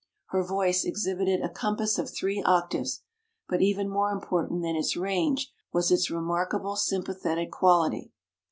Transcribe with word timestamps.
Her 0.29 0.41
voice 0.43 0.83
exhibited 0.83 1.41
a 1.43 1.49
compass 1.49 1.99
of 1.99 2.09
three 2.09 2.41
oc 2.41 2.71
taves, 2.71 3.01
but 3.47 3.61
even 3.61 3.87
more 3.87 4.09
important 4.11 4.63
than 4.63 4.75
its 4.75 4.97
range 4.97 5.51
was 5.71 5.91
its 5.91 6.09
remarkable 6.09 6.75
sympathetic 6.75 7.51
qual 7.51 7.83
ity. 7.83 8.11